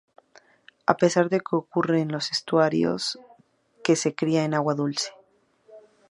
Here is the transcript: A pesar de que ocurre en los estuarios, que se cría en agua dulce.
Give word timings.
A 0.93 0.95
pesar 1.01 1.25
de 1.29 1.41
que 1.45 1.55
ocurre 1.55 2.01
en 2.01 2.11
los 2.11 2.31
estuarios, 2.35 3.03
que 3.83 3.95
se 3.95 4.15
cría 4.19 4.45
en 4.45 4.55
agua 4.55 4.73
dulce. 4.83 5.13